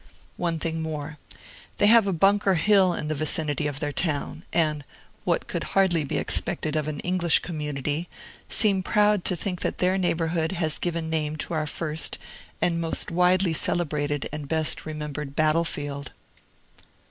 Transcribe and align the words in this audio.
One 0.37 0.57
thing 0.57 0.81
more. 0.81 1.19
They 1.77 1.85
have 1.85 2.07
a 2.07 2.11
Bunker 2.11 2.55
Hill 2.55 2.91
in 2.95 3.07
the 3.07 3.13
vicinity 3.13 3.67
of 3.67 3.79
their 3.79 3.91
town; 3.91 4.41
and 4.51 4.83
(what 5.25 5.47
could 5.47 5.63
hardly 5.77 6.03
be 6.03 6.17
expected 6.17 6.75
of 6.75 6.87
an 6.87 7.01
English 7.01 7.37
community) 7.37 8.09
seem 8.49 8.81
proud 8.81 9.23
to 9.25 9.35
think 9.35 9.61
that 9.61 9.77
their 9.77 9.99
neighborhood 9.99 10.53
has 10.53 10.79
given 10.79 11.11
name 11.11 11.35
to 11.35 11.53
our 11.53 11.67
first 11.67 12.17
and 12.59 12.81
most 12.81 13.11
widely 13.11 13.53
celebrated 13.53 14.27
and 14.31 14.47
best 14.47 14.87
remembered 14.87 15.35
battle 15.35 15.65
field. 15.65 16.11